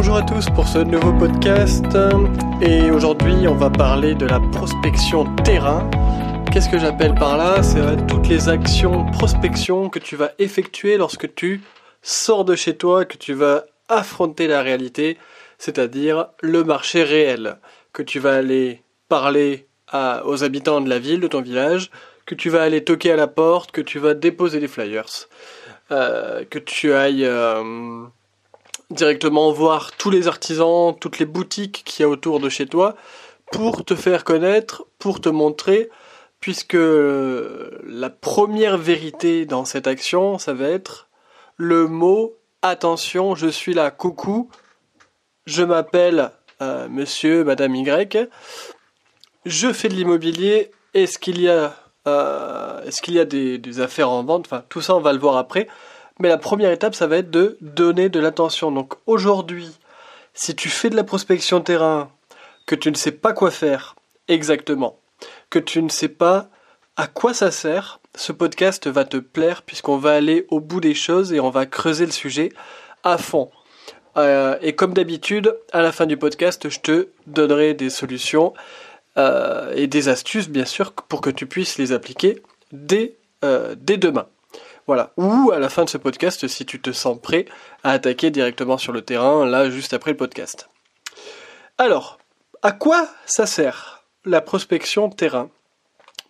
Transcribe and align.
bonjour 0.00 0.16
à 0.16 0.22
tous 0.22 0.46
pour 0.54 0.66
ce 0.66 0.78
nouveau 0.78 1.12
podcast. 1.12 1.84
Et 2.62 2.90
aujourd'hui, 2.90 3.46
on 3.46 3.54
va 3.54 3.68
parler 3.68 4.14
de 4.14 4.24
la 4.24 4.40
prospection 4.40 5.26
terrain. 5.44 5.90
Qu'est-ce 6.50 6.70
que 6.70 6.78
j'appelle 6.78 7.14
par 7.14 7.36
là? 7.36 7.62
C'est 7.62 8.06
toutes 8.06 8.26
les 8.26 8.48
actions 8.48 9.04
prospection 9.10 9.90
que 9.90 9.98
tu 9.98 10.16
vas 10.16 10.30
effectuer 10.38 10.96
lorsque 10.96 11.34
tu 11.34 11.60
sors 12.00 12.46
de 12.46 12.54
chez 12.54 12.78
toi, 12.78 13.04
que 13.04 13.18
tu 13.18 13.34
vas 13.34 13.66
affronter 13.90 14.46
la 14.46 14.62
réalité, 14.62 15.18
c'est-à-dire 15.58 16.28
le 16.40 16.64
marché 16.64 17.02
réel, 17.02 17.58
que 17.92 18.02
tu 18.02 18.20
vas 18.20 18.36
aller 18.36 18.82
parler 19.10 19.66
aux 20.24 20.42
habitants 20.44 20.80
de 20.80 20.88
la 20.88 20.98
ville, 20.98 21.20
de 21.20 21.28
ton 21.28 21.42
village, 21.42 21.90
que 22.24 22.34
tu 22.34 22.48
vas 22.48 22.62
aller 22.62 22.84
toquer 22.84 23.12
à 23.12 23.16
la 23.16 23.26
porte, 23.26 23.70
que 23.70 23.82
tu 23.82 23.98
vas 23.98 24.14
déposer 24.14 24.60
des 24.60 24.68
flyers, 24.68 25.28
euh, 25.90 26.42
que 26.48 26.58
tu 26.58 26.94
ailles 26.94 27.26
euh, 27.26 28.06
directement 28.90 29.52
voir 29.52 29.92
tous 29.92 30.10
les 30.10 30.28
artisans, 30.28 30.94
toutes 30.98 31.18
les 31.18 31.26
boutiques 31.26 31.82
qu'il 31.84 32.02
y 32.02 32.04
a 32.04 32.08
autour 32.08 32.40
de 32.40 32.48
chez 32.48 32.66
toi, 32.66 32.96
pour 33.52 33.84
te 33.84 33.94
faire 33.94 34.24
connaître, 34.24 34.84
pour 34.98 35.20
te 35.20 35.28
montrer, 35.28 35.90
puisque 36.40 36.76
la 36.76 38.10
première 38.10 38.78
vérité 38.78 39.46
dans 39.46 39.64
cette 39.64 39.86
action, 39.86 40.38
ça 40.38 40.54
va 40.54 40.68
être 40.68 41.08
le 41.56 41.86
mot 41.86 42.36
attention, 42.62 43.34
je 43.34 43.48
suis 43.48 43.74
là, 43.74 43.90
coucou, 43.90 44.50
je 45.46 45.62
m'appelle 45.62 46.30
euh, 46.62 46.88
monsieur, 46.88 47.44
madame 47.44 47.74
Y, 47.74 48.28
je 49.46 49.72
fais 49.72 49.88
de 49.88 49.94
l'immobilier, 49.94 50.70
est-ce 50.94 51.18
qu'il 51.18 51.40
y 51.40 51.48
a, 51.48 51.74
euh, 52.06 52.82
est-ce 52.84 53.00
qu'il 53.02 53.14
y 53.14 53.20
a 53.20 53.24
des, 53.24 53.80
affaires 53.80 54.10
en 54.10 54.22
vente? 54.24 54.46
Enfin, 54.46 54.64
tout 54.68 54.80
ça, 54.80 54.94
on 54.94 55.00
va 55.00 55.12
le 55.12 55.18
voir 55.18 55.36
après. 55.36 55.68
Mais 56.20 56.28
la 56.28 56.38
première 56.38 56.70
étape, 56.70 56.94
ça 56.94 57.06
va 57.06 57.16
être 57.16 57.30
de 57.30 57.56
donner 57.62 58.10
de 58.10 58.20
l'attention. 58.20 58.70
Donc 58.70 58.94
aujourd'hui, 59.06 59.68
si 60.34 60.54
tu 60.54 60.68
fais 60.68 60.90
de 60.90 60.96
la 60.96 61.04
prospection 61.04 61.60
terrain, 61.60 62.10
que 62.66 62.74
tu 62.74 62.90
ne 62.90 62.96
sais 62.96 63.12
pas 63.12 63.32
quoi 63.32 63.50
faire 63.50 63.96
exactement, 64.28 65.00
que 65.48 65.58
tu 65.58 65.82
ne 65.82 65.88
sais 65.88 66.08
pas 66.08 66.50
à 66.96 67.06
quoi 67.06 67.32
ça 67.32 67.50
sert, 67.50 68.00
ce 68.14 68.32
podcast 68.32 68.86
va 68.86 69.04
te 69.04 69.16
plaire 69.16 69.62
puisqu'on 69.62 69.96
va 69.96 70.12
aller 70.12 70.46
au 70.50 70.60
bout 70.60 70.80
des 70.80 70.94
choses 70.94 71.32
et 71.32 71.40
on 71.40 71.50
va 71.50 71.64
creuser 71.64 72.04
le 72.04 72.12
sujet 72.12 72.50
à 73.02 73.16
fond. 73.16 73.50
Euh, 74.16 74.58
et 74.60 74.74
comme 74.74 74.92
d'habitude, 74.92 75.56
à 75.72 75.80
la 75.80 75.92
fin 75.92 76.04
du 76.04 76.16
podcast, 76.16 76.68
je 76.68 76.80
te 76.80 77.08
donnerai 77.26 77.74
des 77.74 77.88
solutions 77.88 78.52
euh, 79.16 79.72
et 79.74 79.86
des 79.86 80.08
astuces, 80.08 80.48
bien 80.48 80.64
sûr, 80.66 80.92
pour 80.92 81.22
que 81.22 81.30
tu 81.30 81.46
puisses 81.46 81.78
les 81.78 81.92
appliquer 81.92 82.42
dès, 82.72 83.16
euh, 83.44 83.74
dès 83.78 83.96
demain. 83.96 84.26
Voilà. 84.90 85.12
Ou 85.16 85.52
à 85.52 85.60
la 85.60 85.68
fin 85.68 85.84
de 85.84 85.88
ce 85.88 85.98
podcast, 85.98 86.48
si 86.48 86.66
tu 86.66 86.82
te 86.82 86.90
sens 86.90 87.16
prêt 87.22 87.44
à 87.84 87.92
attaquer 87.92 88.32
directement 88.32 88.76
sur 88.76 88.92
le 88.92 89.02
terrain, 89.02 89.46
là, 89.46 89.70
juste 89.70 89.92
après 89.92 90.10
le 90.10 90.16
podcast. 90.16 90.68
Alors, 91.78 92.18
à 92.62 92.72
quoi 92.72 93.06
ça 93.24 93.46
sert 93.46 94.04
la 94.24 94.40
prospection 94.40 95.08
terrain? 95.08 95.48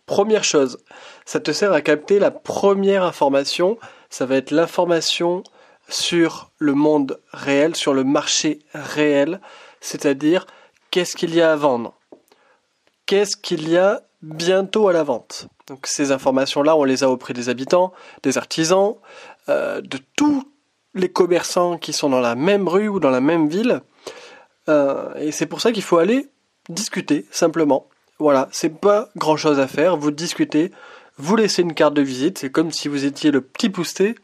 Première 0.05 0.45
chose, 0.45 0.77
ça 1.25 1.41
te 1.41 1.53
sert 1.53 1.73
à 1.73 1.81
capter 1.81 2.19
la 2.19 2.31
première 2.31 3.03
information, 3.03 3.79
ça 4.11 4.27
va 4.27 4.37
être 4.37 4.51
l'information 4.51 5.43
sur 5.89 6.51
le 6.59 6.75
monde 6.75 7.19
réel, 7.33 7.75
sur 7.75 7.95
le 7.95 8.05
marché 8.05 8.59
réel, 8.75 9.41
c'est-à-dire 9.81 10.47
qu'est-ce 10.91 11.17
qu'il 11.17 11.35
y 11.35 11.41
a 11.41 11.51
à 11.51 11.57
vendre, 11.57 11.95
qu'est-ce 13.07 13.39
qu'il 13.39 13.71
y 13.71 13.79
a 13.79 14.03
bientôt 14.21 14.87
à 14.89 14.93
la 14.93 15.03
vente? 15.03 15.49
Donc 15.71 15.87
ces 15.87 16.11
informations-là, 16.11 16.75
on 16.75 16.83
les 16.83 17.05
a 17.05 17.09
auprès 17.09 17.33
des 17.33 17.49
habitants, 17.49 17.93
des 18.25 18.39
artisans, 18.39 18.97
euh, 19.49 19.81
de 19.81 19.99
tous 20.17 20.43
les 20.95 21.09
commerçants 21.09 21.79
qui 21.79 21.93
sont 21.93 22.11
dans 22.11 22.19
la 22.19 22.35
même 22.35 22.67
rue 22.67 22.89
ou 22.89 22.99
dans 22.99 23.11
la 23.11 23.21
même 23.21 23.49
ville. 23.49 23.81
Euh, 24.69 25.15
et 25.15 25.31
c'est 25.31 25.47
pour 25.47 25.61
ça 25.61 25.71
qu'il 25.71 25.85
faut 25.85 25.99
aller 25.99 26.27
discuter 26.69 27.25
simplement. 27.31 27.87
Voilà, 28.19 28.49
c'est 28.51 28.81
pas 28.81 29.11
grand 29.17 29.37
chose 29.37 29.61
à 29.61 29.69
faire. 29.69 29.97
Vous 29.97 30.11
discutez, 30.11 30.73
vous 31.19 31.37
laissez 31.37 31.63
une 31.63 31.75
carte 31.75 31.95
de 31.95 32.03
visite. 32.03 32.39
C'est 32.39 32.51
comme 32.51 32.73
si 32.73 32.89
vous 32.89 33.05
étiez 33.05 33.31
le 33.31 33.41
petit 33.41 33.71
poussé, 33.71 34.17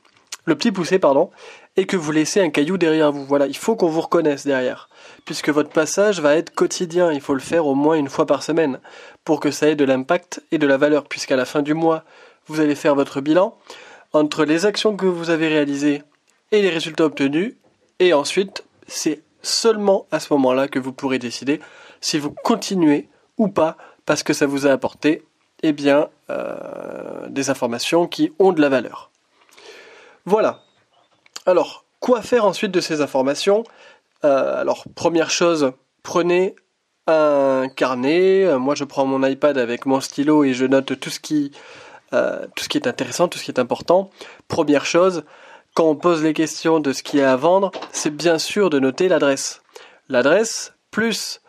le 0.47 0.57
petit 0.57 0.73
poussé, 0.73 0.99
pardon, 0.99 1.31
et 1.77 1.87
que 1.87 1.97
vous 1.97 2.11
laissez 2.11 2.41
un 2.41 2.51
caillou 2.51 2.77
derrière 2.77 3.13
vous. 3.13 3.25
Voilà, 3.25 3.47
il 3.47 3.57
faut 3.57 3.77
qu'on 3.77 3.89
vous 3.89 4.01
reconnaisse 4.01 4.45
derrière, 4.45 4.89
puisque 5.25 5.49
votre 5.49 5.71
passage 5.71 6.21
va 6.21 6.37
être 6.37 6.55
quotidien. 6.55 7.13
Il 7.13 7.21
faut 7.21 7.35
le 7.35 7.41
faire 7.41 7.67
au 7.67 7.75
moins 7.75 7.97
une 7.97 8.09
fois 8.09 8.27
par 8.27 8.43
semaine 8.43 8.81
pour 9.25 9.41
que 9.41 9.51
ça 9.51 9.69
ait 9.69 9.77
de 9.77 9.85
l'impact 9.85 10.43
et 10.53 10.59
de 10.59 10.67
la 10.67 10.77
valeur, 10.77 11.05
puisqu'à 11.05 11.37
la 11.37 11.45
fin 11.45 11.63
du 11.63 11.75
mois, 11.75 12.05
vous 12.47 12.61
allez 12.61 12.75
faire 12.75 12.95
votre 12.95 13.21
bilan 13.21 13.57
entre 14.13 14.45
les 14.45 14.67
actions 14.67 14.97
que 14.97 15.07
vous 15.07 15.31
avez 15.31 15.49
réalisées 15.49 16.03
et 16.53 16.63
les 16.63 16.71
résultats 16.71 17.05
obtenus, 17.05 17.55
et 17.99 18.13
ensuite, 18.13 18.65
c'est 18.87 19.23
seulement 19.43 20.07
à 20.13 20.21
ce 20.21 20.33
moment-là 20.35 20.69
que 20.69 20.79
vous 20.79 20.93
pourrez 20.93 21.19
décider 21.19 21.61
si 22.01 22.19
vous 22.19 22.31
continuez 22.31 23.09
ou 23.37 23.49
pas, 23.49 23.77
parce 24.07 24.23
que 24.23 24.33
ça 24.33 24.47
vous 24.47 24.67
a 24.67 24.71
apporté 24.71 25.25
eh 25.63 25.75
euh, 26.31 27.29
des 27.29 27.51
informations 27.51 28.07
qui 28.07 28.33
ont 28.39 28.53
de 28.53 28.61
la 28.61 28.69
valeur. 28.69 29.11
Voilà, 30.25 30.63
alors, 31.47 31.85
quoi 32.01 32.23
faire 32.23 32.45
ensuite 32.45 32.73
de 32.73 32.81
ces 32.81 33.01
informations? 33.01 33.63
Euh, 34.25 34.61
Alors, 34.61 34.85
première 34.95 35.31
chose, 35.31 35.73
prenez 36.03 36.55
un 37.07 37.69
carnet. 37.69 38.45
Euh, 38.45 38.59
moi, 38.59 38.75
je 38.75 38.85
prends 38.85 39.07
mon 39.07 39.27
iPad 39.27 39.59
avec 39.59 39.87
mon 39.87 40.01
stylo 40.01 40.45
et 40.45 40.55
je 40.55 40.67
note 40.67 40.99
tout 40.99 41.11
ce 41.11 41.21
qui, 41.21 41.53
euh, 42.13 42.47
tout 42.55 42.65
ce 42.65 42.69
qui 42.69 42.79
est 42.79 42.89
intéressant, 42.89 43.29
tout 43.29 43.39
ce 43.39 43.45
qui 43.45 43.51
est 43.51 43.61
important. 43.61 44.11
Première 44.49 44.87
chose, 44.87 45.25
quand 45.75 45.89
on 45.89 45.97
pose 45.97 46.23
les 46.23 46.33
questions 46.33 46.81
de 46.81 46.93
ce 46.93 47.03
qui 47.03 47.19
est 47.19 47.25
à 47.25 47.37
vendre, 47.37 47.71
c'est 47.93 48.15
bien 48.15 48.39
sûr 48.39 48.71
de 48.71 48.79
noter 48.79 49.09
l'adresse. 49.09 49.63
L'adresse 50.09 50.73
plus 50.91 51.41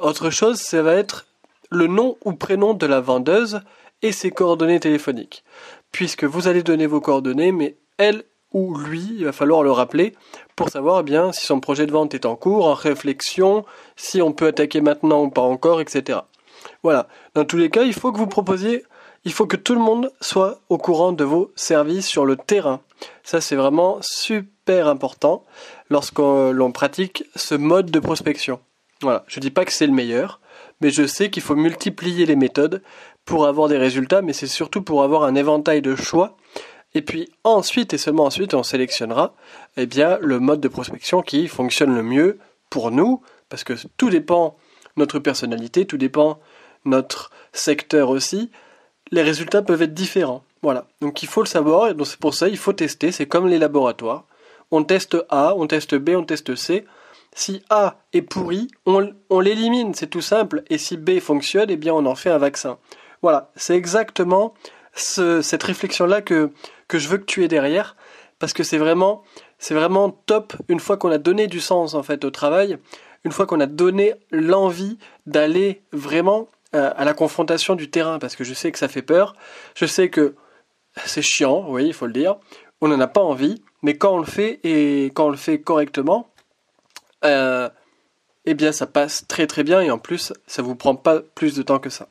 autre 0.00 0.28
chose, 0.28 0.58
ça 0.60 0.82
va 0.82 0.92
être 0.92 1.24
le 1.70 1.86
nom 1.86 2.18
ou 2.24 2.34
prénom 2.34 2.74
de 2.74 2.84
la 2.84 3.00
vendeuse 3.00 3.62
et 4.02 4.12
ses 4.12 4.30
coordonnées 4.30 4.80
téléphoniques. 4.80 5.42
Puisque 5.90 6.24
vous 6.24 6.48
allez 6.48 6.62
donner 6.62 6.86
vos 6.86 7.00
coordonnées, 7.00 7.52
mais 7.52 7.78
elle 7.96 8.24
ou 8.54 8.74
lui, 8.78 9.16
il 9.18 9.24
va 9.26 9.32
falloir 9.32 9.62
le 9.62 9.72
rappeler 9.72 10.14
pour 10.56 10.70
savoir 10.70 11.00
eh 11.00 11.02
bien 11.02 11.32
si 11.32 11.44
son 11.44 11.60
projet 11.60 11.86
de 11.86 11.92
vente 11.92 12.14
est 12.14 12.24
en 12.24 12.36
cours, 12.36 12.66
en 12.66 12.74
réflexion, 12.74 13.64
si 13.96 14.22
on 14.22 14.32
peut 14.32 14.46
attaquer 14.46 14.80
maintenant 14.80 15.24
ou 15.24 15.28
pas 15.28 15.42
encore, 15.42 15.80
etc. 15.80 16.20
Voilà. 16.82 17.08
Dans 17.34 17.44
tous 17.44 17.58
les 17.58 17.68
cas, 17.68 17.82
il 17.82 17.92
faut 17.92 18.12
que 18.12 18.18
vous 18.18 18.28
proposiez, 18.28 18.84
il 19.24 19.32
faut 19.32 19.46
que 19.46 19.56
tout 19.56 19.74
le 19.74 19.80
monde 19.80 20.12
soit 20.20 20.60
au 20.68 20.78
courant 20.78 21.12
de 21.12 21.24
vos 21.24 21.52
services 21.56 22.06
sur 22.06 22.24
le 22.24 22.36
terrain. 22.36 22.80
Ça, 23.24 23.40
c'est 23.40 23.56
vraiment 23.56 23.98
super 24.00 24.86
important 24.86 25.44
lorsqu'on 25.90 26.72
pratique 26.72 27.24
ce 27.34 27.54
mode 27.54 27.90
de 27.90 27.98
prospection. 27.98 28.60
Voilà. 29.02 29.24
Je 29.26 29.40
dis 29.40 29.50
pas 29.50 29.64
que 29.64 29.72
c'est 29.72 29.86
le 29.86 29.92
meilleur, 29.92 30.40
mais 30.80 30.90
je 30.90 31.06
sais 31.06 31.28
qu'il 31.28 31.42
faut 31.42 31.56
multiplier 31.56 32.24
les 32.24 32.36
méthodes 32.36 32.82
pour 33.24 33.46
avoir 33.46 33.68
des 33.68 33.78
résultats, 33.78 34.22
mais 34.22 34.32
c'est 34.32 34.46
surtout 34.46 34.82
pour 34.82 35.02
avoir 35.02 35.24
un 35.24 35.34
éventail 35.34 35.82
de 35.82 35.96
choix 35.96 36.36
et 36.94 37.02
puis 37.02 37.30
ensuite 37.42 37.92
et 37.92 37.98
seulement 37.98 38.24
ensuite 38.24 38.54
on 38.54 38.62
sélectionnera 38.62 39.34
eh 39.76 39.86
bien 39.86 40.18
le 40.20 40.38
mode 40.38 40.60
de 40.60 40.68
prospection 40.68 41.22
qui 41.22 41.48
fonctionne 41.48 41.94
le 41.94 42.02
mieux 42.02 42.38
pour 42.70 42.90
nous 42.90 43.20
parce 43.48 43.64
que 43.64 43.74
tout 43.96 44.10
dépend 44.10 44.56
notre 44.96 45.18
personnalité, 45.18 45.86
tout 45.86 45.96
dépend 45.96 46.38
notre 46.84 47.30
secteur 47.52 48.10
aussi. 48.10 48.50
Les 49.10 49.22
résultats 49.22 49.62
peuvent 49.62 49.82
être 49.82 49.94
différents. 49.94 50.44
Voilà. 50.62 50.86
Donc 51.00 51.22
il 51.22 51.28
faut 51.28 51.42
le 51.42 51.46
savoir 51.46 51.88
et 51.88 51.94
donc 51.94 52.06
c'est 52.06 52.18
pour 52.18 52.34
ça 52.34 52.48
il 52.48 52.56
faut 52.56 52.72
tester, 52.72 53.12
c'est 53.12 53.26
comme 53.26 53.48
les 53.48 53.58
laboratoires. 53.58 54.24
On 54.70 54.82
teste 54.82 55.16
A, 55.28 55.54
on 55.56 55.66
teste 55.66 55.94
B, 55.94 56.10
on 56.10 56.24
teste 56.24 56.54
C. 56.54 56.84
Si 57.36 57.62
A 57.68 57.96
est 58.12 58.22
pourri, 58.22 58.68
on, 58.86 59.40
l'élimine, 59.40 59.92
c'est 59.94 60.06
tout 60.06 60.20
simple. 60.20 60.62
Et 60.70 60.78
si 60.78 60.96
B 60.96 61.18
fonctionne, 61.18 61.68
eh 61.68 61.76
bien 61.76 61.92
on 61.92 62.06
en 62.06 62.14
fait 62.14 62.30
un 62.30 62.38
vaccin. 62.38 62.78
Voilà, 63.22 63.50
c'est 63.56 63.76
exactement 63.76 64.54
cette 64.94 65.62
réflexion-là 65.62 66.22
que, 66.22 66.50
que 66.88 66.98
je 66.98 67.08
veux 67.08 67.18
que 67.18 67.24
tu 67.24 67.44
aies 67.44 67.48
derrière, 67.48 67.96
parce 68.38 68.52
que 68.52 68.62
c'est 68.62 68.78
vraiment, 68.78 69.22
c'est 69.58 69.74
vraiment 69.74 70.10
top 70.10 70.54
une 70.68 70.80
fois 70.80 70.96
qu'on 70.96 71.10
a 71.10 71.18
donné 71.18 71.46
du 71.46 71.60
sens 71.60 71.94
en 71.94 72.02
fait 72.02 72.24
au 72.24 72.30
travail, 72.30 72.78
une 73.24 73.32
fois 73.32 73.46
qu'on 73.46 73.60
a 73.60 73.66
donné 73.66 74.14
l'envie 74.30 74.98
d'aller 75.26 75.82
vraiment 75.92 76.48
euh, 76.74 76.92
à 76.96 77.04
la 77.04 77.14
confrontation 77.14 77.74
du 77.74 77.90
terrain, 77.90 78.18
parce 78.18 78.36
que 78.36 78.44
je 78.44 78.54
sais 78.54 78.70
que 78.70 78.78
ça 78.78 78.88
fait 78.88 79.02
peur, 79.02 79.34
je 79.74 79.86
sais 79.86 80.10
que 80.10 80.34
c'est 81.06 81.22
chiant, 81.22 81.64
oui, 81.68 81.86
il 81.86 81.94
faut 81.94 82.06
le 82.06 82.12
dire, 82.12 82.36
on 82.80 82.88
n'en 82.88 83.00
a 83.00 83.06
pas 83.06 83.22
envie, 83.22 83.62
mais 83.82 83.96
quand 83.96 84.14
on 84.14 84.18
le 84.18 84.26
fait 84.26 84.60
et 84.62 85.06
quand 85.14 85.26
on 85.26 85.30
le 85.30 85.36
fait 85.36 85.60
correctement, 85.60 86.28
euh, 87.24 87.68
eh 88.44 88.54
bien 88.54 88.72
ça 88.72 88.86
passe 88.86 89.26
très 89.26 89.46
très 89.46 89.64
bien 89.64 89.80
et 89.80 89.90
en 89.90 89.98
plus 89.98 90.32
ça 90.46 90.62
vous 90.62 90.74
prend 90.74 90.94
pas 90.94 91.20
plus 91.20 91.54
de 91.54 91.62
temps 91.62 91.78
que 91.78 91.90
ça. 91.90 92.08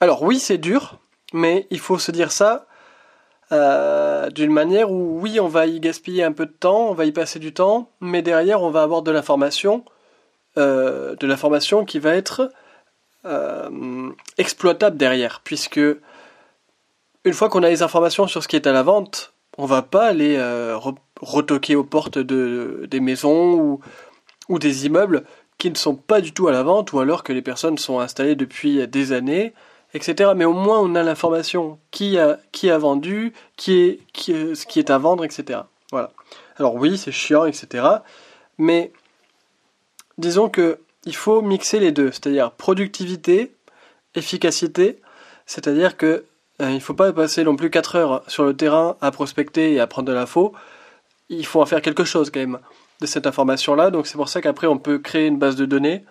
Alors 0.00 0.22
oui 0.22 0.38
c'est 0.38 0.58
dur, 0.58 0.98
mais 1.32 1.66
il 1.70 1.80
faut 1.80 1.98
se 1.98 2.10
dire 2.10 2.32
ça 2.32 2.66
euh, 3.50 4.28
d'une 4.30 4.52
manière 4.52 4.90
où 4.90 5.20
oui, 5.20 5.40
on 5.40 5.48
va 5.48 5.66
y 5.66 5.80
gaspiller 5.80 6.22
un 6.22 6.32
peu 6.32 6.46
de 6.46 6.52
temps, 6.52 6.88
on 6.90 6.94
va 6.94 7.06
y 7.06 7.12
passer 7.12 7.38
du 7.38 7.54
temps, 7.54 7.90
mais 8.00 8.20
derrière, 8.20 8.62
on 8.62 8.70
va 8.70 8.82
avoir 8.82 9.02
de 9.02 9.10
l'information, 9.10 9.84
euh, 10.58 11.16
de 11.16 11.26
l'information 11.26 11.84
qui 11.86 11.98
va 11.98 12.14
être 12.14 12.52
euh, 13.24 14.10
exploitable 14.36 14.98
derrière, 14.98 15.40
puisque 15.42 15.80
une 17.24 17.32
fois 17.32 17.48
qu'on 17.48 17.62
a 17.62 17.70
les 17.70 17.82
informations 17.82 18.26
sur 18.26 18.42
ce 18.42 18.48
qui 18.48 18.56
est 18.56 18.66
à 18.66 18.72
la 18.72 18.82
vente, 18.82 19.32
on 19.56 19.64
va 19.64 19.82
pas 19.82 20.06
aller 20.06 20.40
retoquer 21.20 21.74
aux 21.74 21.84
portes 21.84 22.18
de, 22.18 22.86
des 22.88 23.00
maisons 23.00 23.54
ou, 23.54 23.80
ou 24.48 24.58
des 24.58 24.86
immeubles 24.86 25.24
qui 25.58 25.68
ne 25.70 25.74
sont 25.74 25.96
pas 25.96 26.20
du 26.20 26.32
tout 26.32 26.46
à 26.46 26.52
la 26.52 26.62
vente 26.62 26.92
ou 26.92 27.00
alors 27.00 27.24
que 27.24 27.32
les 27.32 27.42
personnes 27.42 27.76
sont 27.76 27.98
installées 27.98 28.36
depuis 28.36 28.86
des 28.86 29.12
années, 29.12 29.52
etc. 29.94 30.32
Mais 30.36 30.44
au 30.44 30.52
moins 30.52 30.80
on 30.80 30.94
a 30.94 31.02
l'information 31.02 31.78
qui 31.90 32.18
a, 32.18 32.38
qui 32.52 32.70
a 32.70 32.78
vendu, 32.78 33.32
qui 33.56 33.80
est, 33.80 34.00
qui 34.12 34.32
ce 34.54 34.66
qui 34.66 34.78
est 34.78 34.90
à 34.90 34.98
vendre, 34.98 35.24
etc. 35.24 35.60
Voilà. 35.90 36.10
Alors 36.56 36.74
oui, 36.74 36.98
c'est 36.98 37.12
chiant, 37.12 37.44
etc. 37.46 37.86
Mais 38.58 38.92
disons 40.18 40.48
que 40.48 40.80
il 41.04 41.14
faut 41.14 41.40
mixer 41.42 41.80
les 41.80 41.92
deux, 41.92 42.10
c'est-à-dire 42.10 42.50
productivité, 42.50 43.54
efficacité, 44.14 45.00
c'est-à-dire 45.46 45.96
que 45.96 46.24
euh, 46.60 46.70
il 46.70 46.74
ne 46.74 46.80
faut 46.80 46.94
pas 46.94 47.12
passer 47.12 47.44
non 47.44 47.56
plus 47.56 47.70
4 47.70 47.96
heures 47.96 48.22
sur 48.26 48.44
le 48.44 48.54
terrain 48.54 48.96
à 49.00 49.10
prospecter 49.10 49.72
et 49.72 49.80
à 49.80 49.86
prendre 49.86 50.08
de 50.08 50.12
l'info. 50.12 50.52
Il 51.28 51.46
faut 51.46 51.62
en 51.62 51.66
faire 51.66 51.82
quelque 51.82 52.04
chose 52.04 52.30
quand 52.30 52.40
même 52.40 52.58
de 53.00 53.06
cette 53.06 53.26
information-là. 53.26 53.90
Donc 53.90 54.06
c'est 54.06 54.16
pour 54.16 54.28
ça 54.28 54.40
qu'après 54.40 54.66
on 54.66 54.78
peut 54.78 54.98
créer 54.98 55.26
une 55.26 55.38
base 55.38 55.56
de 55.56 55.66
données, 55.66 56.04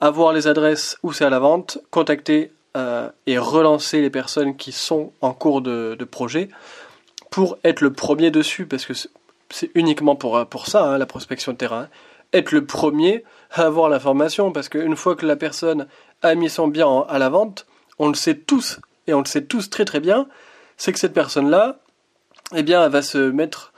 avoir 0.00 0.32
les 0.32 0.46
adresses 0.46 0.98
où 1.02 1.12
c'est 1.12 1.24
à 1.24 1.30
la 1.30 1.38
vente, 1.38 1.78
contacter 1.90 2.52
euh, 2.76 3.08
et 3.26 3.38
relancer 3.38 4.00
les 4.00 4.10
personnes 4.10 4.56
qui 4.56 4.72
sont 4.72 5.12
en 5.20 5.32
cours 5.32 5.62
de, 5.62 5.96
projet 6.10 6.48
pour 7.30 7.58
être 7.64 7.80
le 7.80 7.92
premier 7.92 8.30
dessus, 8.30 8.66
parce 8.66 8.86
que 8.86 8.94
c'est 9.50 9.70
uniquement 9.74 10.16
pour, 10.16 10.46
pour 10.46 10.66
ça, 10.66 10.84
hein, 10.84 10.98
la 10.98 11.06
prospection 11.06 11.52
de 11.52 11.56
terrain. 11.56 11.88
Être 12.32 12.52
le 12.52 12.64
premier 12.64 13.24
à 13.50 13.62
avoir 13.62 13.88
l'information, 13.88 14.52
parce 14.52 14.68
qu'une 14.68 14.96
fois 14.96 15.14
que 15.14 15.26
la 15.26 15.36
personne 15.36 15.86
a 16.22 16.34
mis 16.34 16.50
son 16.50 16.68
bien 16.68 17.04
à 17.08 17.18
la 17.18 17.28
vente, 17.28 17.66
on 17.98 18.08
le 18.08 18.14
sait 18.14 18.36
tous, 18.36 18.80
et 19.06 19.14
on 19.14 19.20
le 19.20 19.26
sait 19.26 19.44
tous 19.44 19.70
très 19.70 19.84
très 19.84 20.00
bien, 20.00 20.26
c'est 20.76 20.92
que 20.92 20.98
cette 20.98 21.12
personne-là, 21.12 21.80
eh 22.54 22.62
bien, 22.62 22.84
elle 22.84 22.90
va 22.90 23.02
se 23.02 23.18
mettre 23.18 23.72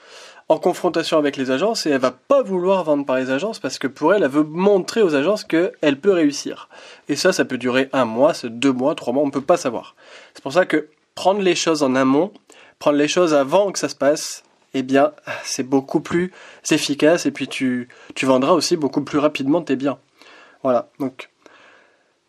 en 0.48 0.58
confrontation 0.58 1.18
avec 1.18 1.36
les 1.36 1.50
agences 1.50 1.86
et 1.86 1.90
elle 1.90 2.00
va 2.00 2.12
pas 2.12 2.42
vouloir 2.42 2.84
vendre 2.84 3.04
par 3.04 3.16
les 3.16 3.30
agences 3.30 3.58
parce 3.58 3.78
que 3.78 3.88
pour 3.88 4.14
elle, 4.14 4.22
elle 4.22 4.30
veut 4.30 4.44
montrer 4.44 5.02
aux 5.02 5.14
agences 5.14 5.44
qu'elle 5.44 6.00
peut 6.00 6.12
réussir. 6.12 6.68
Et 7.08 7.16
ça, 7.16 7.32
ça 7.32 7.44
peut 7.44 7.58
durer 7.58 7.88
un 7.92 8.04
mois, 8.04 8.32
deux 8.44 8.72
mois, 8.72 8.94
trois 8.94 9.12
mois, 9.12 9.22
on 9.22 9.26
ne 9.26 9.32
peut 9.32 9.40
pas 9.40 9.56
savoir. 9.56 9.96
C'est 10.34 10.42
pour 10.42 10.52
ça 10.52 10.64
que 10.64 10.88
prendre 11.14 11.40
les 11.40 11.56
choses 11.56 11.82
en 11.82 11.96
amont, 11.96 12.32
prendre 12.78 12.98
les 12.98 13.08
choses 13.08 13.34
avant 13.34 13.72
que 13.72 13.78
ça 13.78 13.88
se 13.88 13.96
passe, 13.96 14.44
eh 14.74 14.82
bien, 14.82 15.12
c'est 15.42 15.64
beaucoup 15.64 16.00
plus 16.00 16.32
efficace 16.70 17.26
et 17.26 17.32
puis 17.32 17.48
tu, 17.48 17.88
tu 18.14 18.26
vendras 18.26 18.52
aussi 18.52 18.76
beaucoup 18.76 19.02
plus 19.02 19.18
rapidement 19.18 19.62
tes 19.62 19.74
biens. 19.74 19.98
Voilà, 20.62 20.88
donc 21.00 21.30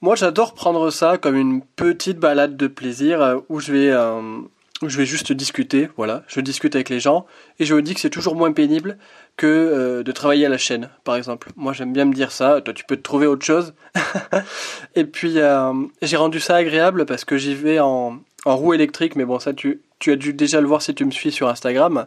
moi 0.02 0.16
j'adore 0.16 0.54
prendre 0.54 0.90
ça 0.92 1.18
comme 1.18 1.36
une 1.36 1.62
petite 1.62 2.19
balade 2.19 2.56
de 2.56 2.68
plaisir 2.68 3.22
euh, 3.22 3.38
où 3.50 3.60
je 3.60 3.72
vais 3.72 3.90
euh, 3.90 4.42
je 4.85 4.97
vais 4.97 5.06
juste 5.06 5.31
discuter, 5.31 5.89
voilà, 5.97 6.24
je 6.27 6.39
discute 6.39 6.75
avec 6.75 6.89
les 6.89 7.00
gens 7.00 7.25
et 7.59 7.65
je 7.65 7.74
me 7.74 7.81
dis 7.81 7.94
que 7.94 8.00
c'est 8.00 8.09
toujours 8.09 8.35
moins 8.35 8.51
pénible 8.51 8.97
que 9.35 9.47
euh, 9.47 10.03
de 10.03 10.12
travailler 10.12 10.45
à 10.45 10.50
la 10.50 10.57
chaîne, 10.57 10.89
par 11.03 11.15
exemple. 11.15 11.50
Moi 11.56 11.74
j'aime 11.74 11.94
bien 11.94 12.06
me 12.06 12.13
dire 12.13 12.31
ça, 12.31 12.62
toi 12.62 12.74
tu 12.74 12.83
peux 12.83 12.95
te 12.95 13.01
trouver 13.01 13.27
autre 13.27 13.45
chose. 13.45 13.74
et 14.95 15.06
puis 15.06 15.38
j'ai 16.01 16.18
rendu 16.18 16.39
ça 16.39 16.56
agréable 16.56 17.06
parce 17.06 17.25
que 17.25 17.38
j'y 17.38 17.56
vais 17.56 17.79
en, 17.79 18.19
en 18.45 18.56
roue 18.56 18.74
électrique, 18.74 19.15
mais 19.15 19.25
bon 19.25 19.39
ça 19.39 19.53
tu, 19.53 19.81
tu 20.00 20.12
as 20.12 20.15
dû 20.15 20.33
déjà 20.33 20.62
le 20.62 20.68
voir 20.68 20.81
si 20.81 20.94
tu 20.94 21.06
me 21.06 21.12
suis 21.12 21.31
sur 21.31 21.47
Instagram. 21.50 22.06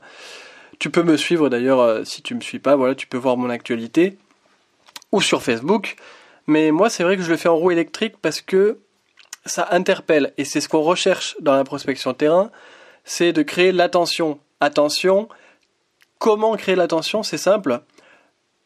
Tu 0.79 0.91
peux 0.91 1.03
me 1.03 1.17
suivre 1.17 1.49
d'ailleurs 1.49 2.07
si 2.07 2.23
tu 2.23 2.35
me 2.35 2.41
suis 2.41 2.59
pas, 2.59 2.77
voilà, 2.77 2.95
tu 2.95 3.07
peux 3.07 3.19
voir 3.19 3.37
mon 3.37 3.51
actualité 3.51 4.17
ou 5.13 5.21
sur 5.21 5.43
Facebook. 5.43 5.97
Mais 6.47 6.71
moi, 6.71 6.91
c'est 6.91 7.05
vrai 7.05 7.17
que 7.17 7.23
je 7.23 7.31
le 7.31 7.37
fais 7.37 7.49
en 7.49 7.57
roue 7.57 7.71
électrique 7.71 8.15
parce 8.21 8.41
que 8.41 8.79
ça 9.47 9.69
interpelle. 9.71 10.33
Et 10.39 10.45
c'est 10.45 10.61
ce 10.61 10.69
qu'on 10.69 10.83
recherche 10.83 11.37
dans 11.41 11.55
la 11.55 11.65
prospection 11.65 12.15
terrain, 12.15 12.51
c'est 13.05 13.33
de 13.33 13.43
créer 13.43 13.73
l'attention. 13.73 14.39
Attention, 14.61 15.29
comment 16.19 16.57
créer 16.57 16.77
l'attention? 16.77 17.23
C'est 17.23 17.39
simple. 17.39 17.81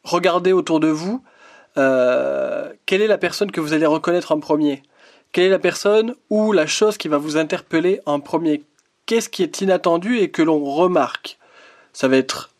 Regardez 0.03 0.53
autour 0.53 0.79
de 0.79 0.87
vous, 0.87 1.23
euh, 1.77 2.71
quelle 2.85 3.01
est 3.01 3.07
la 3.07 3.17
personne 3.17 3.51
que 3.51 3.61
vous 3.61 3.73
allez 3.73 3.85
reconnaître 3.85 4.31
en 4.31 4.39
premier? 4.39 4.83
Quelle 5.31 5.45
est 5.45 5.49
la 5.49 5.59
personne 5.59 6.15
ou 6.29 6.51
la 6.51 6.67
chose 6.67 6.97
qui 6.97 7.07
va 7.07 7.17
vous 7.17 7.37
interpeller 7.37 8.01
en 8.05 8.19
premier? 8.19 8.63
Qu'est-ce 9.05 9.29
qui 9.29 9.43
est 9.43 9.61
inattendu 9.61 10.17
et 10.19 10.31
que 10.31 10.41
l'on 10.41 10.63
remarque? 10.63 11.37
Ça 11.93 12.07
va 12.07 12.17
être 12.17 12.51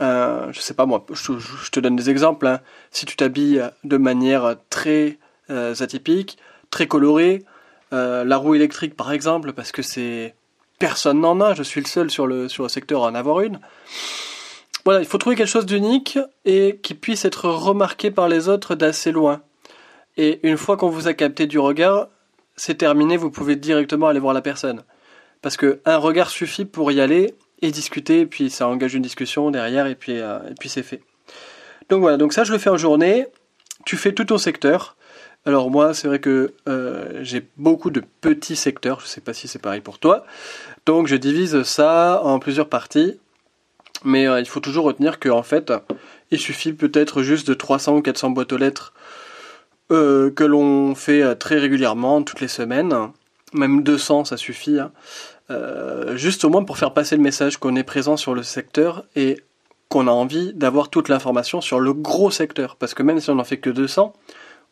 euh, 0.00 0.50
je 0.52 0.60
sais 0.60 0.74
pas 0.74 0.86
moi, 0.86 1.04
je, 1.12 1.70
te 1.70 1.80
donne 1.80 1.96
des 1.96 2.10
exemples. 2.10 2.46
Hein. 2.46 2.60
Si 2.90 3.04
tu 3.06 3.14
t'habilles 3.14 3.62
de 3.84 3.96
manière 3.96 4.56
très 4.70 5.18
euh, 5.50 5.74
atypique, 5.80 6.38
très 6.70 6.86
colorée, 6.86 7.44
euh, 7.92 8.24
la 8.24 8.36
roue 8.36 8.54
électrique 8.54 8.96
par 8.96 9.12
exemple, 9.12 9.52
parce 9.52 9.72
que 9.72 9.82
c'est 9.82 10.34
personne 10.78 11.20
n'en 11.20 11.40
a, 11.40 11.54
je 11.54 11.62
suis 11.62 11.80
le 11.80 11.86
seul 11.86 12.10
sur 12.10 12.26
le 12.26 12.48
secteur 12.48 13.04
à 13.04 13.08
en 13.08 13.14
avoir 13.14 13.40
une. 13.40 13.60
Voilà, 14.84 15.00
il 15.00 15.06
faut 15.06 15.18
trouver 15.18 15.36
quelque 15.36 15.48
chose 15.48 15.66
d'unique 15.66 16.18
et 16.44 16.80
qui 16.82 16.94
puisse 16.94 17.24
être 17.24 17.48
remarqué 17.48 18.10
par 18.10 18.28
les 18.28 18.48
autres 18.48 18.74
d'assez 18.74 19.12
loin. 19.12 19.42
Et 20.16 20.40
une 20.42 20.56
fois 20.56 20.76
qu'on 20.76 20.88
vous 20.88 21.06
a 21.06 21.14
capté 21.14 21.46
du 21.46 21.58
regard, 21.58 22.08
c'est 22.56 22.78
terminé, 22.78 23.16
vous 23.16 23.30
pouvez 23.30 23.56
directement 23.56 24.08
aller 24.08 24.18
voir 24.18 24.34
la 24.34 24.42
personne. 24.42 24.82
Parce 25.40 25.56
que 25.56 25.80
un 25.84 25.96
regard 25.96 26.30
suffit 26.30 26.64
pour 26.64 26.90
y 26.90 27.00
aller 27.00 27.34
et 27.62 27.70
discuter, 27.70 28.26
puis 28.26 28.50
ça 28.50 28.66
engage 28.66 28.94
une 28.94 29.02
discussion 29.02 29.50
derrière, 29.50 29.86
et 29.86 29.94
puis, 29.94 30.18
euh, 30.18 30.38
puis 30.58 30.68
c'est 30.68 30.82
fait. 30.82 31.00
Donc 31.88 32.00
voilà, 32.00 32.16
donc 32.16 32.32
ça 32.32 32.42
je 32.42 32.52
le 32.52 32.58
fais 32.58 32.70
en 32.70 32.76
journée, 32.76 33.26
tu 33.86 33.96
fais 33.96 34.12
tout 34.12 34.24
ton 34.24 34.38
secteur. 34.38 34.96
Alors 35.44 35.70
moi, 35.70 35.92
c'est 35.92 36.08
vrai 36.08 36.20
que 36.20 36.54
euh, 36.68 37.20
j'ai 37.22 37.46
beaucoup 37.56 37.90
de 37.90 38.02
petits 38.20 38.56
secteurs, 38.56 39.00
je 39.00 39.06
ne 39.06 39.08
sais 39.08 39.20
pas 39.20 39.32
si 39.32 39.48
c'est 39.48 39.58
pareil 39.58 39.80
pour 39.80 39.98
toi. 39.98 40.24
Donc 40.86 41.08
je 41.08 41.16
divise 41.16 41.62
ça 41.62 42.20
en 42.22 42.38
plusieurs 42.38 42.68
parties. 42.68 43.18
Mais 44.04 44.26
euh, 44.26 44.40
il 44.40 44.46
faut 44.46 44.60
toujours 44.60 44.84
retenir 44.84 45.20
qu'en 45.20 45.42
fait, 45.42 45.72
il 46.30 46.38
suffit 46.38 46.72
peut-être 46.72 47.22
juste 47.22 47.48
de 47.48 47.54
300 47.54 47.96
ou 47.96 48.02
400 48.02 48.30
boîtes 48.30 48.52
aux 48.52 48.58
lettres 48.58 48.94
que 49.90 50.44
l'on 50.44 50.94
fait 50.94 51.34
très 51.36 51.58
régulièrement, 51.58 52.22
toutes 52.22 52.40
les 52.40 52.48
semaines. 52.48 53.10
Même 53.52 53.82
200, 53.82 54.24
ça 54.24 54.38
suffit. 54.38 54.80
Hein. 54.80 54.90
Euh, 55.50 56.16
juste 56.16 56.44
au 56.44 56.48
moins 56.48 56.64
pour 56.64 56.78
faire 56.78 56.94
passer 56.94 57.16
le 57.16 57.22
message 57.22 57.58
qu'on 57.58 57.76
est 57.76 57.82
présent 57.82 58.16
sur 58.16 58.34
le 58.34 58.42
secteur 58.42 59.04
et 59.16 59.40
qu'on 59.88 60.06
a 60.06 60.10
envie 60.10 60.54
d'avoir 60.54 60.88
toute 60.88 61.08
l'information 61.08 61.60
sur 61.60 61.80
le 61.80 61.92
gros 61.92 62.30
secteur. 62.30 62.76
Parce 62.76 62.94
que 62.94 63.02
même 63.02 63.20
si 63.20 63.28
on 63.30 63.34
n'en 63.34 63.44
fait 63.44 63.58
que 63.58 63.68
200, 63.68 64.14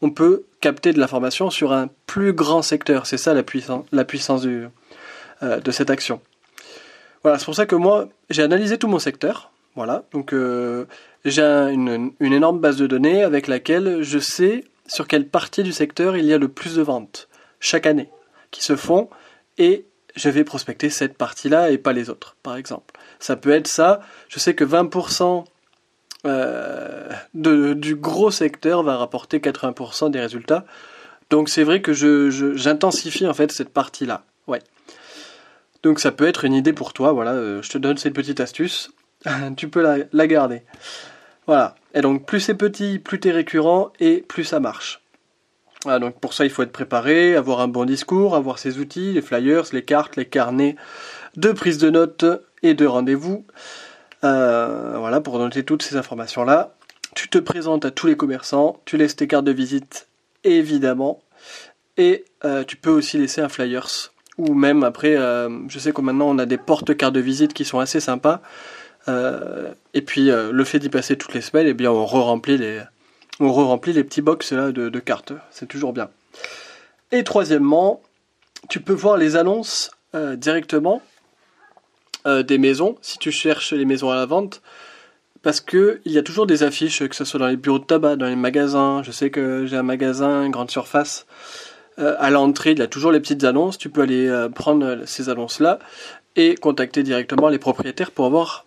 on 0.02 0.11
peut 0.11 0.44
capter 0.61 0.93
de 0.93 0.99
l'information 0.99 1.50
sur 1.50 1.73
un 1.73 1.88
plus 2.06 2.32
grand 2.32 2.62
secteur. 2.62 3.06
C'est 3.06 3.19
ça 3.19 3.35
la, 3.35 3.43
puissance, 3.43 4.47
euh, 4.47 5.61
de 5.61 5.70
cette 5.70 5.91
action. 5.91 6.20
Voilà, 7.23 7.38
c'est 7.38 7.44
pour 7.44 7.55
ça 7.55 7.67
que 7.67 7.76
moi, 7.76 8.08
j'ai 8.31 8.43
analysé 8.43 8.79
tout 8.79 8.88
mon 8.88 8.99
secteur. 8.99 9.50
Voilà, 9.76 10.04
donc 10.12 10.33
euh, 10.33 10.87
j'ai 11.25 11.42
une, 11.42 12.12
une, 12.19 12.33
énorme 12.33 12.59
base 12.59 12.76
de 12.76 12.88
données 12.88 13.23
avec 13.23 13.47
laquelle 13.47 14.02
je 14.02 14.19
sais 14.19 14.64
sur 14.88 15.07
quelle 15.07 15.28
partie 15.28 15.62
du 15.62 15.73
secteur 15.73 16.16
il 16.16 16.25
y 16.25 16.33
a 16.33 16.38
le 16.38 16.49
plus 16.49 16.75
de 16.75 16.83
ventes 16.83 17.28
chaque 17.61 17.87
année 17.87 18.11
qui 18.50 18.64
se 18.64 18.75
font 18.75 19.09
et 19.59 19.85
je 20.16 20.28
vais 20.28 20.45
prospecter 20.45 20.90
cette 20.90 21.16
partie-là 21.16 21.71
et 21.71 21.78
pas 21.78 21.92
les 21.92 22.11
autres, 22.11 22.37
par 22.42 22.57
exemple. 22.57 22.95
Ça 23.21 23.37
peut 23.37 23.50
être 23.50 23.69
ça. 23.69 24.00
Je 24.28 24.38
sais 24.38 24.54
que 24.54 24.64
20% 24.64 25.45
euh, 26.27 27.12
du 27.35 27.97
gros 27.97 28.31
secteur 28.31 28.83
va 28.83 28.97
rapporter 28.97 29.39
80% 29.39 30.11
des 30.11 30.21
résultats. 30.21 30.65
Donc 31.31 31.49
c'est 31.49 31.62
vrai 31.62 31.81
que 31.81 31.93
j'intensifie 31.93 33.27
en 33.27 33.35
fait 33.35 33.53
cette 33.53 33.71
partie-là. 33.71 34.25
Ouais. 34.47 34.61
Donc 35.83 36.00
ça 36.00 36.12
peut 36.12 36.27
être 36.27 36.45
une 36.45 36.55
idée 36.55 36.73
pour 36.73 36.93
toi. 36.93 37.12
Voilà, 37.12 37.33
euh, 37.33 37.62
je 37.62 37.71
te 37.71 37.79
donne 37.79 37.97
cette 37.97 38.15
petite 38.15 38.41
astuce. 38.41 38.93
tu 39.57 39.69
peux 39.69 39.83
la, 39.83 39.99
la 40.12 40.27
garder. 40.27 40.62
Voilà. 41.47 41.75
Et 41.95 42.00
donc 42.00 42.27
plus 42.27 42.41
c'est 42.41 42.55
petit, 42.55 42.99
plus 42.99 43.21
t'es 43.21 43.31
récurrent 43.31 43.93
et 44.00 44.25
plus 44.29 44.45
ça 44.45 44.61
marche 44.61 45.00
donc 45.85 46.21
pour 46.21 46.35
ça, 46.35 46.45
il 46.45 46.50
faut 46.50 46.62
être 46.62 46.73
préparé, 46.73 47.37
avoir 47.37 47.61
un 47.61 47.69
bon 47.69 47.85
discours, 47.85 48.37
avoir 48.37 48.59
ses 48.59 48.79
outils, 48.79 49.12
les 49.12 49.23
flyers, 49.23 49.65
les 49.73 49.83
cartes, 49.83 50.17
les 50.17 50.27
carnets 50.27 50.77
de 51.37 51.53
prise 51.53 51.79
de 51.79 51.91
notes 51.91 52.27
et 52.62 52.75
de 52.75 52.87
rendez-vous. 52.87 53.47
Euh, 54.25 54.97
voilà, 54.99 55.21
pour 55.21 55.39
noter 55.39 55.65
toutes 55.65 55.83
ces 55.83 55.97
informations-là. 55.97 56.75
Tu 57.15 57.29
te 57.29 57.39
présentes 57.39 57.85
à 57.85 57.91
tous 57.91 58.07
les 58.07 58.17
commerçants, 58.17 58.81
tu 58.85 58.97
laisses 58.97 59.17
tes 59.17 59.27
cartes 59.27 59.45
de 59.45 59.53
visite, 59.53 60.07
évidemment, 60.45 61.21
et 61.97 62.25
euh, 62.45 62.62
tu 62.65 62.77
peux 62.77 62.91
aussi 62.91 63.19
laisser 63.19 63.41
un 63.41 63.49
flyers. 63.49 64.12
Ou 64.39 64.55
même 64.55 64.85
après, 64.85 65.17
euh, 65.17 65.49
je 65.69 65.79
sais 65.79 65.93
que 65.93 66.00
maintenant 66.00 66.29
on 66.29 66.39
a 66.39 66.47
des 66.47 66.57
porte-cartes 66.57 67.15
de 67.15 67.21
visite 67.21 67.53
qui 67.53 67.65
sont 67.65 67.79
assez 67.79 68.00
sympas. 68.00 68.41
et 69.09 70.03
puis 70.03 70.31
le 70.31 70.65
fait 70.65 70.79
d'y 70.79 70.89
passer 70.89 71.17
toutes 71.17 71.35
les 71.35 71.41
semaines, 71.41 71.67
eh 71.67 71.75
bien 71.75 71.91
on 71.91 72.07
re-remplit 72.07 72.59
les, 72.59 74.05
petits 74.05 74.23
box 74.23 74.53
là 74.53 74.71
de, 74.71 75.00
cartes. 75.00 75.33
C'est 75.50 75.67
toujours 75.67 75.93
bien. 75.93 76.11
Et 77.11 77.25
troisièmement, 77.25 78.00
tu 78.69 78.81
peux 78.81 78.93
voir 78.93 79.17
les 79.17 79.35
annonces 79.35 79.91
directement 80.15 81.03
euh, 82.27 82.43
des 82.43 82.59
maisons 82.59 82.97
si 83.03 83.19
tu 83.19 83.31
cherches 83.31 83.73
les 83.73 83.85
maisons 83.85 84.11
à 84.11 84.17
la 84.17 84.27
vente. 84.27 84.62
Parce 85.43 85.61
qu'il 85.61 86.00
y 86.05 86.19
a 86.19 86.23
toujours 86.23 86.47
des 86.47 86.62
affiches, 86.62 87.07
que 87.09 87.17
ce 87.17 87.25
soit 87.25 87.41
dans 87.41 87.47
les 87.47 87.57
bureaux 87.57 87.79
de 87.79 87.85
tabac, 87.85 88.17
dans 88.17 88.27
les 88.27 88.37
magasins. 88.37 89.03
Je 89.03 89.11
sais 89.11 89.31
que 89.31 89.65
j'ai 89.67 89.77
un 89.77 89.83
magasin, 89.83 90.45
une 90.45 90.50
grande 90.50 90.71
surface. 90.71 91.27
Euh, 91.99 92.15
à 92.19 92.31
l'entrée, 92.31 92.73
il 92.73 92.79
y 92.79 92.83
a 92.83 92.87
toujours 92.87 93.11
les 93.11 93.21
petites 93.21 93.45
annonces. 93.45 93.79
Tu 93.79 93.89
peux 93.89 94.03
aller 94.03 94.49
prendre 94.55 95.07
ces 95.07 95.31
annonces-là 95.31 95.79
et 96.37 96.57
contacter 96.57 97.03
directement 97.03 97.49
les 97.49 97.59
propriétaires 97.59 98.11
pour 98.11 98.27
avoir 98.27 98.67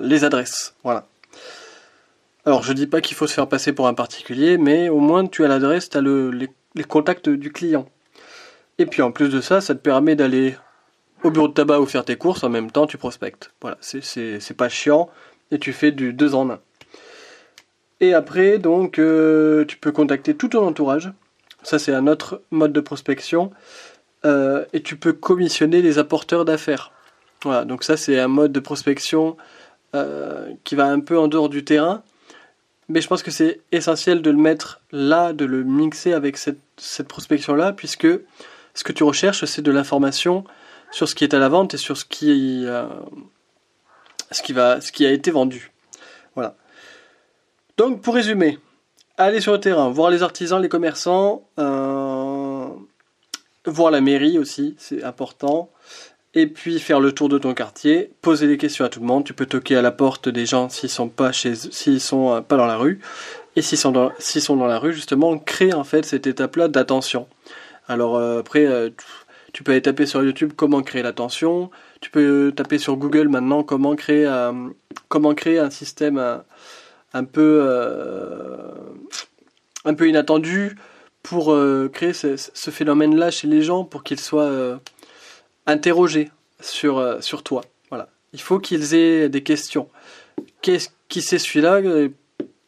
les 0.00 0.24
adresses. 0.24 0.74
Voilà. 0.84 1.06
Alors 2.46 2.62
je 2.62 2.72
dis 2.72 2.86
pas 2.86 3.00
qu'il 3.00 3.16
faut 3.16 3.26
se 3.26 3.34
faire 3.34 3.48
passer 3.48 3.72
pour 3.72 3.86
un 3.86 3.94
particulier, 3.94 4.56
mais 4.56 4.88
au 4.88 4.98
moins 4.98 5.26
tu 5.26 5.44
as 5.44 5.48
l'adresse, 5.48 5.90
tu 5.90 5.98
as 5.98 6.00
le, 6.00 6.30
les, 6.30 6.84
contacts 6.84 7.28
du 7.28 7.52
client. 7.52 7.86
Et 8.78 8.86
puis 8.86 9.02
en 9.02 9.12
plus 9.12 9.28
de 9.28 9.42
ça, 9.42 9.60
ça 9.60 9.74
te 9.74 9.80
permet 9.80 10.16
d'aller 10.16 10.56
au 11.22 11.30
bureau 11.30 11.48
de 11.48 11.52
tabac 11.52 11.80
ou 11.80 11.86
faire 11.86 12.04
tes 12.04 12.16
courses, 12.16 12.44
en 12.44 12.48
même 12.48 12.70
temps 12.70 12.86
tu 12.86 12.98
prospectes. 12.98 13.52
Voilà, 13.60 13.76
c'est 13.80 14.56
pas 14.56 14.68
chiant 14.68 15.10
et 15.50 15.58
tu 15.58 15.72
fais 15.72 15.92
du 15.92 16.12
deux 16.12 16.34
en 16.34 16.50
un. 16.50 16.60
Et 18.00 18.14
après, 18.14 18.58
donc, 18.58 18.98
euh, 18.98 19.64
tu 19.66 19.76
peux 19.76 19.92
contacter 19.92 20.34
tout 20.34 20.48
ton 20.48 20.66
entourage. 20.66 21.12
Ça, 21.62 21.78
c'est 21.78 21.92
un 21.92 22.06
autre 22.06 22.40
mode 22.50 22.72
de 22.72 22.80
prospection. 22.80 23.50
Euh, 24.24 24.64
et 24.72 24.82
tu 24.82 24.96
peux 24.96 25.12
commissionner 25.12 25.82
les 25.82 25.98
apporteurs 25.98 26.44
d'affaires. 26.44 26.92
Voilà, 27.42 27.64
donc 27.64 27.84
ça, 27.84 27.96
c'est 27.96 28.18
un 28.18 28.28
mode 28.28 28.52
de 28.52 28.60
prospection 28.60 29.36
euh, 29.94 30.50
qui 30.64 30.74
va 30.74 30.86
un 30.86 31.00
peu 31.00 31.18
en 31.18 31.28
dehors 31.28 31.48
du 31.48 31.64
terrain. 31.64 32.02
Mais 32.88 33.00
je 33.00 33.08
pense 33.08 33.22
que 33.22 33.30
c'est 33.30 33.60
essentiel 33.70 34.20
de 34.20 34.30
le 34.30 34.36
mettre 34.36 34.80
là, 34.92 35.32
de 35.32 35.44
le 35.44 35.62
mixer 35.62 36.12
avec 36.12 36.38
cette, 36.38 36.58
cette 36.76 37.08
prospection-là, 37.08 37.72
puisque 37.72 38.08
ce 38.74 38.84
que 38.84 38.92
tu 38.92 39.04
recherches, 39.04 39.44
c'est 39.44 39.62
de 39.62 39.70
l'information 39.70 40.44
sur 40.90 41.08
ce 41.08 41.14
qui 41.14 41.24
est 41.24 41.34
à 41.34 41.38
la 41.38 41.48
vente 41.48 41.74
et 41.74 41.76
sur 41.78 41.96
ce 41.96 42.04
qui, 42.04 42.64
ce 44.30 44.42
qui, 44.42 44.52
va, 44.52 44.80
ce 44.80 44.92
qui 44.92 45.06
a 45.06 45.12
été 45.12 45.30
vendu. 45.30 45.72
Voilà. 46.34 46.56
Donc 47.76 48.02
pour 48.02 48.14
résumer, 48.14 48.58
aller 49.16 49.40
sur 49.40 49.52
le 49.52 49.60
terrain, 49.60 49.88
voir 49.90 50.10
les 50.10 50.22
artisans, 50.22 50.60
les 50.60 50.68
commerçants, 50.68 51.44
euh, 51.58 52.66
voir 53.66 53.90
la 53.90 54.00
mairie 54.00 54.38
aussi, 54.38 54.74
c'est 54.78 55.02
important. 55.04 55.70
Et 56.34 56.46
puis 56.46 56.78
faire 56.78 57.00
le 57.00 57.10
tour 57.12 57.28
de 57.28 57.38
ton 57.38 57.54
quartier, 57.54 58.12
poser 58.22 58.46
des 58.46 58.56
questions 58.56 58.84
à 58.84 58.88
tout 58.88 59.00
le 59.00 59.06
monde. 59.06 59.24
Tu 59.24 59.34
peux 59.34 59.46
toquer 59.46 59.76
à 59.76 59.82
la 59.82 59.90
porte 59.90 60.28
des 60.28 60.46
gens 60.46 60.68
s'ils 60.68 60.88
sont 60.88 61.08
pas 61.08 61.32
chez, 61.32 61.54
s'ils 61.56 62.00
sont 62.00 62.34
euh, 62.34 62.40
pas 62.40 62.56
dans 62.56 62.66
la 62.66 62.76
rue, 62.76 63.00
et 63.56 63.62
s'ils 63.62 63.78
sont 63.78 63.90
dans, 63.90 64.12
sont 64.18 64.56
dans 64.56 64.66
la 64.66 64.78
rue, 64.78 64.92
justement, 64.92 65.36
crée 65.38 65.72
en 65.72 65.82
fait 65.82 66.04
cette 66.04 66.28
étape-là 66.28 66.68
d'attention. 66.68 67.26
Alors 67.88 68.16
euh, 68.16 68.40
après, 68.40 68.64
tu 69.52 69.62
peux 69.62 69.72
aller 69.72 69.82
taper 69.82 70.06
sur 70.06 70.22
YouTube 70.22 70.52
comment 70.56 70.82
créer 70.82 71.02
l'attention. 71.02 71.70
Tu 72.00 72.10
peux 72.10 72.52
taper 72.54 72.78
sur 72.78 72.96
Google 72.96 73.28
maintenant 73.28 73.62
comment 73.62 73.94
créer, 73.94 74.26
un 74.26 75.70
système, 75.70 76.42
un 77.12 77.24
peu, 77.24 77.60
euh, 77.62 78.72
un 79.84 79.94
peu 79.94 80.08
inattendu 80.08 80.76
pour 81.22 81.52
euh, 81.52 81.90
créer 81.92 82.12
ce, 82.12 82.70
phénomène-là 82.70 83.30
chez 83.30 83.48
les 83.48 83.62
gens, 83.62 83.84
pour 83.84 84.02
qu'ils 84.02 84.20
soient 84.20 84.44
euh, 84.44 84.76
interrogés 85.66 86.30
sur, 86.60 87.22
sur 87.22 87.42
toi. 87.42 87.62
Voilà. 87.90 88.08
Il 88.32 88.40
faut 88.40 88.58
qu'ils 88.58 88.94
aient 88.94 89.28
des 89.28 89.42
questions. 89.42 89.88
Qu'est-ce 90.62 90.90
qui 91.08 91.22
c'est 91.22 91.38
celui-là? 91.38 91.80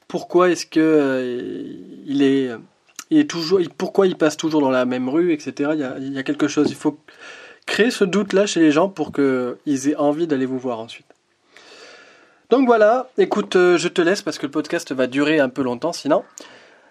Pourquoi 0.08 0.50
est-ce 0.50 0.66
que 0.66 1.64
il 2.04 2.22
est 2.22 2.50
pourquoi 3.76 4.06
il 4.06 4.16
passe 4.16 4.36
toujours 4.36 4.60
dans 4.60 4.70
la 4.70 4.84
même 4.84 5.08
rue, 5.08 5.32
etc. 5.32 5.70
Il 5.74 6.12
y 6.12 6.18
a, 6.18 6.22
quelque 6.22 6.48
chose. 6.48 6.70
Il 6.70 6.76
faut 6.76 6.98
créer 7.66 7.90
ce 7.90 8.04
doute-là 8.04 8.46
chez 8.46 8.60
les 8.60 8.70
gens 8.70 8.88
pour 8.88 9.12
qu'ils 9.12 9.88
aient 9.88 9.96
envie 9.96 10.26
d'aller 10.26 10.46
vous 10.46 10.58
voir 10.58 10.80
ensuite. 10.80 11.06
Donc 12.50 12.66
voilà, 12.66 13.08
écoute, 13.16 13.56
euh, 13.56 13.78
je 13.78 13.88
te 13.88 14.02
laisse 14.02 14.20
parce 14.20 14.38
que 14.38 14.44
le 14.44 14.52
podcast 14.52 14.92
va 14.92 15.06
durer 15.06 15.40
un 15.40 15.48
peu 15.48 15.62
longtemps 15.62 15.94
sinon. 15.94 16.22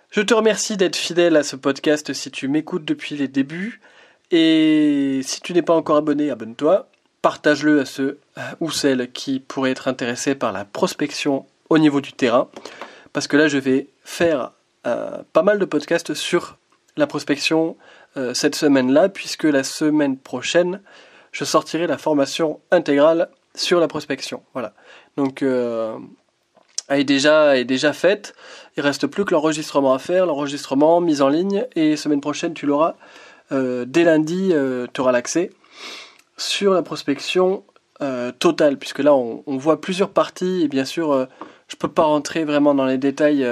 Je 0.10 0.22
te 0.22 0.34
remercie 0.34 0.76
d'être 0.76 0.96
fidèle 0.96 1.38
à 1.38 1.44
ce 1.44 1.56
podcast 1.56 2.14
si 2.14 2.32
tu 2.32 2.48
m'écoutes 2.48 2.84
depuis 2.84 3.16
les 3.16 3.28
débuts. 3.28 3.80
Et 4.32 5.22
si 5.24 5.40
tu 5.42 5.54
n'es 5.54 5.62
pas 5.62 5.76
encore 5.76 5.98
abonné, 5.98 6.32
abonne-toi. 6.32 6.90
Partage-le 7.22 7.82
à 7.82 7.86
ceux 7.86 8.20
euh, 8.38 8.42
ou 8.60 8.72
celles 8.72 9.12
qui 9.12 9.40
pourraient 9.40 9.72
être 9.72 9.88
intéressés 9.88 10.34
par 10.34 10.52
la 10.52 10.66
prospection 10.66 11.46
au 11.70 11.78
niveau 11.78 12.02
du 12.02 12.14
terrain. 12.14 12.50
Parce 13.14 13.28
que 13.28 13.38
là, 13.38 13.48
je 13.48 13.58
vais 13.58 13.88
faire 14.04 14.52
pas 14.84 15.44
mal 15.44 15.60
de 15.60 15.66
podcasts 15.66 16.14
sur 16.14 16.58
la 16.98 17.08
prospection 17.08 17.78
cette 18.34 18.56
semaine-là, 18.56 19.10
puisque 19.10 19.44
la 19.44 19.64
semaine 19.64 20.18
prochaine, 20.18 20.82
je 21.32 21.46
sortirai 21.46 21.88
la 21.88 21.98
formation 21.98 22.60
intégrale 22.72 23.30
sur 23.56 23.80
la 23.80 23.88
prospection. 23.88 24.44
Voilà. 24.54 24.74
Donc, 25.18 25.44
euh, 25.44 25.98
elle 26.88 27.02
est 27.02 27.06
déjà, 27.06 27.58
est 27.58 27.66
déjà 27.66 27.94
faite. 27.94 28.34
Il 28.78 28.84
reste 28.84 29.08
plus 29.08 29.26
que 29.26 29.34
l'enregistrement 29.34 29.94
à 29.94 30.00
faire, 30.00 30.26
l'enregistrement, 30.26 31.02
mise 31.02 31.22
en 31.22 31.30
ligne, 31.30 31.66
et 31.76 31.96
semaine 31.96 32.22
prochaine, 32.22 32.54
tu 32.54 32.66
l'auras. 32.66 32.96
Euh, 33.52 33.86
dès 33.86 34.04
lundi, 34.04 34.52
euh, 34.54 34.88
tu 34.94 35.02
auras 35.02 35.12
l'accès 35.12 35.52
sur 36.38 36.74
la 36.74 36.82
prospection 36.82 37.64
totale, 38.40 38.80
puisque 38.80 38.98
là, 38.98 39.14
on, 39.14 39.44
voit 39.58 39.80
plusieurs 39.80 40.10
parties, 40.10 40.64
et 40.64 40.68
bien 40.68 40.86
sûr, 40.86 41.28
je 41.68 41.76
peux 41.76 41.88
pas 41.88 42.02
rentrer 42.02 42.46
vraiment 42.46 42.74
dans 42.74 42.88
les 42.88 42.98
détails 42.98 43.48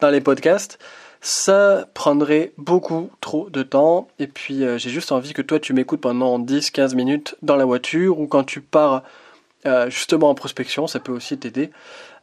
dans 0.00 0.10
les 0.10 0.20
podcasts 0.20 0.78
ça 1.22 1.88
prendrait 1.94 2.52
beaucoup 2.56 3.10
trop 3.20 3.50
de 3.50 3.62
temps 3.62 4.06
et 4.18 4.26
puis 4.26 4.64
j'ai 4.76 4.90
juste 4.90 5.10
envie 5.10 5.32
que 5.32 5.42
toi 5.42 5.58
tu 5.58 5.72
m'écoutes 5.72 6.00
pendant 6.00 6.38
10-15 6.38 6.94
minutes 6.94 7.36
dans 7.42 7.56
la 7.56 7.64
voiture 7.64 8.20
ou 8.20 8.26
quand 8.26 8.44
tu 8.44 8.60
pars 8.60 9.02
euh, 9.66 9.90
justement 9.90 10.30
en 10.30 10.34
prospection, 10.34 10.86
ça 10.86 11.00
peut 11.00 11.12
aussi 11.12 11.36
t'aider. 11.38 11.70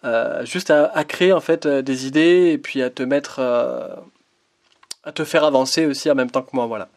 Euh, 0.06 0.46
juste 0.46 0.70
à, 0.72 1.04
créer 1.04 1.34
en 1.34 1.40
fait 1.40 1.66
euh, 1.66 1.82
des 1.82 2.08
idées 2.08 2.52
et 2.54 2.58
puis 2.58 2.82
à 2.82 2.90
te 2.90 3.04
mettre, 3.04 3.40
à 3.40 5.12
te 5.12 5.24
faire 5.24 5.44
avancer 5.44 5.86
aussi 5.86 6.10
en 6.10 6.16
même 6.16 6.32
temps 6.32 6.42
que 6.42 6.52
moi. 6.54 6.66
Voilà. 6.68 6.90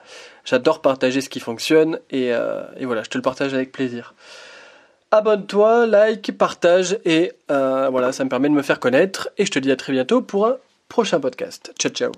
J'adore 0.45 0.83
partager 0.83 1.21
ce 1.21 1.29
qui 1.29 1.41
fonctionne 1.41 1.99
et, 2.11 2.29
et, 2.29 2.85
voilà, 2.85 3.03
je 3.03 3.11
te 3.11 3.19
le 3.19 3.23
partage 3.23 3.55
avec 3.55 3.73
plaisir. 3.73 4.15
Abonne-toi, 5.11 5.87
like, 5.87 6.37
partage 6.37 6.99
et 7.05 7.33
voilà, 7.49 8.13
ça 8.13 8.25
me 8.25 8.29
permet 8.29 8.49
de 8.49 8.55
me 8.55 8.63
faire 8.63 8.79
connaître 8.79 9.29
et 9.39 9.47
je 9.47 9.51
te 9.51 9.59
dis 9.59 9.73
à 9.73 9.77
très 9.77 9.93
bientôt 9.93 10.23
pour 10.23 10.47
un 10.47 10.59
prochain 10.89 11.21
podcast. 11.21 11.73
Ciao 11.79 11.91
ciao 11.93 12.13